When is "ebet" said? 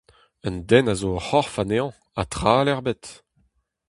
2.75-3.05